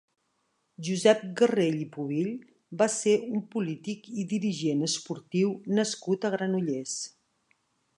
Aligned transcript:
Josep 0.87 1.19
Garrell 1.41 1.77
i 1.81 1.85
Pubill 1.97 2.31
va 2.81 2.89
ser 2.95 3.15
un 3.37 3.45
polític 3.53 4.11
i 4.25 4.29
dirigent 4.35 4.85
esportiu 4.91 5.57
nascut 5.81 6.29
a 6.31 6.35
Granollers. 6.39 7.03